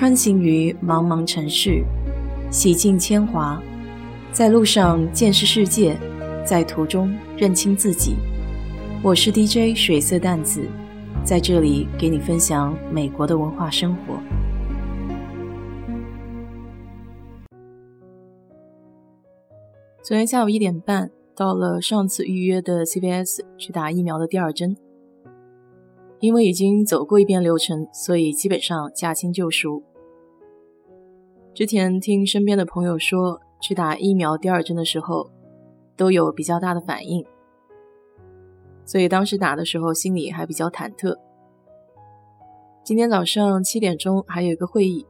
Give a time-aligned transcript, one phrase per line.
[0.00, 1.84] 穿行于茫茫城市，
[2.50, 3.62] 洗尽铅华，
[4.32, 5.94] 在路上见识世界，
[6.42, 8.16] 在途中认清自己。
[9.02, 10.66] 我是 DJ 水色淡子，
[11.22, 14.14] 在这里给你分享美国的文化生活。
[20.02, 24.74] 昨天下午一点半，到了上次预约的 CVS 去打疫苗的第二针。
[26.20, 29.82] 因为已经走过一遍流程，所以基本上驾轻就熟。
[31.60, 35.30] 之前听身边的朋友说，去打疫苗第二针的时候，
[35.94, 37.22] 都有比较大的反应，
[38.86, 41.18] 所以当时打的时候心里还比较忐忑。
[42.82, 45.06] 今天早上七点钟还有一个会议，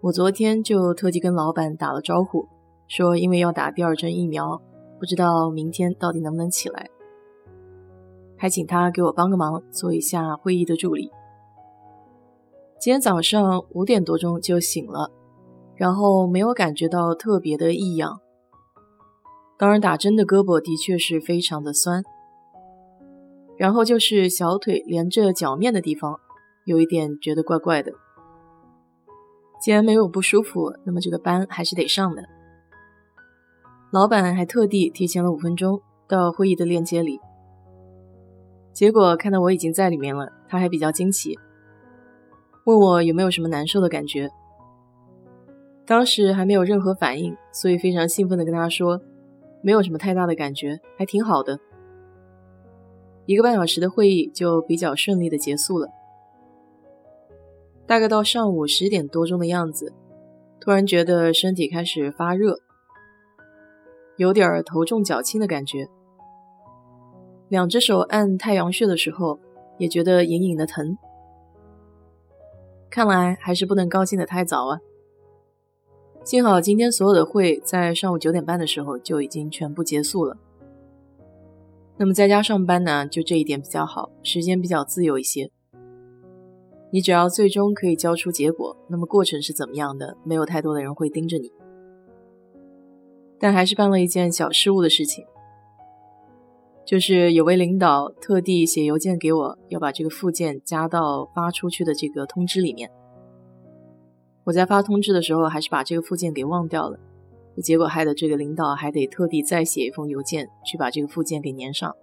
[0.00, 2.48] 我昨天就特地跟老板打了招呼，
[2.88, 4.60] 说因为要打第二针疫苗，
[4.98, 6.90] 不知道明天到底能不能起来。
[8.36, 11.12] 还请他给我帮个忙，做一下会议的助理。
[12.80, 15.08] 今天早上五点多钟就醒了，
[15.76, 18.20] 然后没有感觉到特别的异样。
[19.58, 22.02] 当然，打针的胳膊的确是非常的酸，
[23.56, 26.18] 然后就是小腿连着脚面的地方，
[26.64, 27.92] 有一点觉得怪怪的。
[29.60, 32.24] 既然没有不舒服，那么这个班还是得上的。
[33.92, 37.20] 老板还特地提前了五分钟到会议的链接里。
[38.72, 41.38] 结果看到我已经在里面了，他还比较惊奇，
[42.64, 44.28] 问我有没有什么难受的感觉。
[45.92, 48.98] 当时还没有任何反应，所以非常兴奋的跟他说，
[49.60, 51.60] 没有什么太大的感觉，还挺好的。
[53.26, 55.90] 一个半小时的会议就比较顺利的结束了。
[57.86, 59.92] 大概到上午十点多钟的样子，
[60.62, 62.56] 突然觉得身体开始发热，
[64.16, 65.86] 有点头重脚轻的感觉。
[67.50, 69.38] 两只手按太阳穴的时候，
[69.76, 70.96] 也觉得隐隐的疼。
[72.88, 74.80] 看来还是不能高兴的太早啊。
[76.24, 80.36] 幸好今天所有的会在上午九点半的时候就已经全部结束了。
[81.96, 85.50] 那么在家上班呢，就这一点比较好，时间比较自由一些。
[86.92, 91.50] 你只要最终可以交出结果，那么过程是怎么样的，没有太多的人会盯着你。
[93.40, 95.24] 但还是办了一件小失误的事情。
[96.84, 102.90] 就是有位领导特地写邮件给我，要把这个附件加到发出去的这个通知里面。
[104.44, 106.98] 我在发通知的时候，还是把这个附件给忘掉了，
[107.62, 111.94] 结果害得这个领导还得特地再写一封邮件去把这个附件给粘上。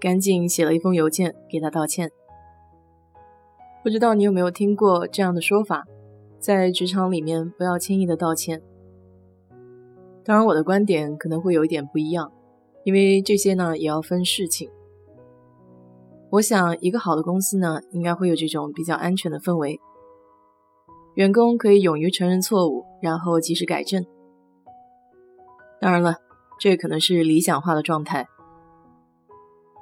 [0.00, 2.10] 赶紧写了一封邮件给他道歉。
[3.82, 5.84] 不知道你有没有听过这样的说法，
[6.38, 8.60] 在职场里面不要轻易的道歉。
[10.24, 12.32] 当然，我的观点可能会有一点不一样。
[12.84, 14.70] 因为这些呢，也要分事情。
[16.28, 19.80] 我想，一个好的公司呢，应该会有这种比较安全的氛围，
[21.14, 24.04] 员工可以勇于承认错误，然后及时改正。
[25.80, 26.16] 当然了，
[26.58, 28.26] 这可能是理想化的状态。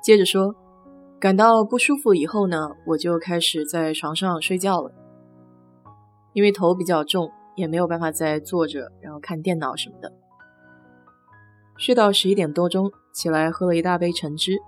[0.02, 0.54] 接着说，
[1.18, 4.92] 感到不舒服以后呢，我就开始在床上睡觉了，
[6.34, 10.12] 因为头比较重，也没有办法再坐着，然后看电脑什么的。
[11.78, 14.58] 睡到十一点多钟，起来喝了一大杯橙汁。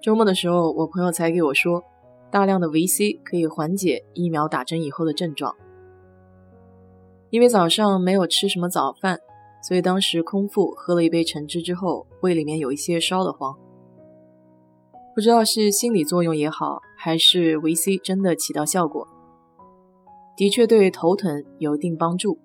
[0.00, 1.84] 周末的时候，我朋友才给我说，
[2.30, 5.54] 大量的维 C 可以缓解疫苗打针以后的症状。
[7.30, 9.20] 因为早上没有吃什么早饭，
[9.62, 13.56] 所以当时空腹喝了一杯橙汁之后，胃里面有一些烧得慌。
[15.14, 19.06] 不知道是心理作用也好，还是维 C 真的起到效果，
[20.36, 22.38] 的确对头疼有一定帮助。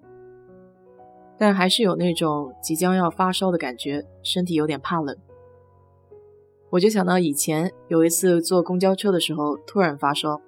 [1.38, 5.18] 但还是有那种即将要发烧的感觉，身体有点怕冷。
[6.76, 10.42] 我就想到以前有一次坐公交车的时候突然发烧，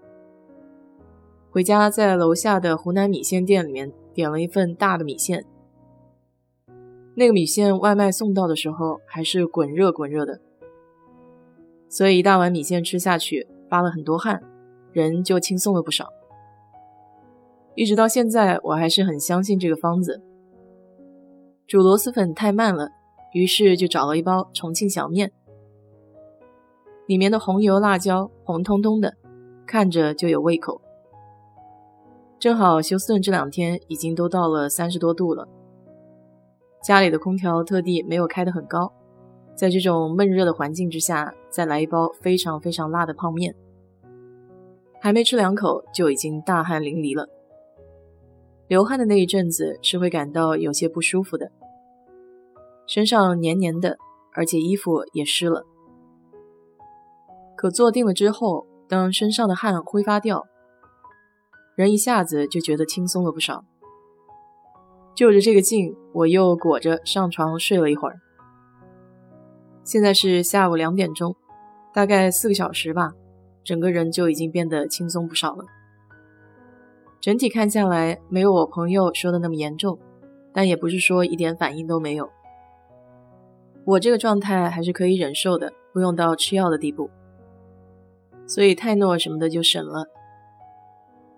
[1.50, 5.46] 回家在楼下的湖南米线店里面点了一份大的米线。
[7.16, 10.42] 那个米线外卖送到的时候还是滚热滚热的，
[11.88, 14.44] 所以一大碗米线吃下去发了很多汗，
[14.92, 16.12] 人就轻松了不少。
[17.74, 20.22] 一直到现在我还是很相信这个方子。
[21.66, 22.90] 煮螺蛳粉太慢了，
[23.32, 25.32] 于是就找了一包重庆小面，
[27.08, 29.16] 里面的红油辣椒红彤彤的，
[29.66, 30.82] 看着就有胃口。
[32.38, 35.48] 正好休斯顿这两天已经都到了三十多度了，
[36.84, 38.92] 家里的空调特地没有开得很高，
[39.56, 43.56] 在这种闷热的环境之下，再来一包非常非常辣的泡面，
[45.02, 47.30] 还没吃两口就已经大汗淋漓了。
[48.68, 51.50] 流汗的那一阵子是会感到有些不舒服的，
[52.86, 53.98] 身上黏黏的，
[54.34, 55.66] 而且衣服也湿了。
[57.58, 60.46] 可坐定了之后，当身上的汗挥发掉，
[61.76, 63.66] 人一下子就觉得轻松了不少。
[65.16, 68.20] 就着这个劲，我又裹着上床睡了一会儿。
[69.84, 71.36] 现在是下午两点钟，
[71.92, 73.14] 大概四个小时吧，
[73.64, 75.66] 整个人就已经变得轻松不少了。
[77.20, 79.98] 整体看下来，没有我朋友说的那么严重，
[80.54, 82.30] 但也不是说一点反应都没有。
[83.84, 87.10] 我这个状态还是可以忍受的，不用到吃药的地步，
[88.48, 90.08] 所以泰诺什么的就省了。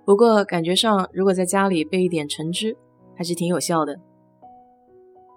[0.06, 2.78] 不过感觉上，如果在家里备一点橙汁。
[3.20, 4.00] 还是挺有效的，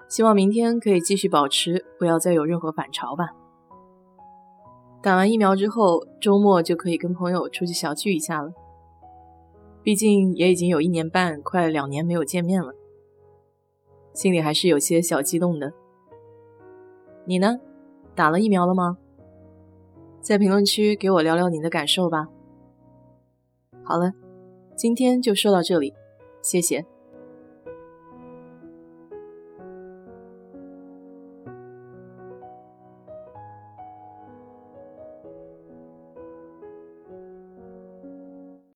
[0.09, 3.31] 希望明天可以继续保持，不要再有任何反潮吧。
[5.03, 8.53] 打完疫苗之后，周末就可以跟朋友出去小聚一下了。
[9.83, 12.73] 毕竟也已经有一年半，快两年没有见面了，
[14.15, 15.73] 心里还是有些小激动的。
[17.25, 17.59] 你呢？
[18.15, 18.97] 打了疫苗了吗？
[20.23, 22.29] 在评论区给我聊聊你的感受吧。
[23.83, 24.13] 好了，
[24.77, 25.93] 今天就说到这里，
[26.41, 26.87] 谢谢。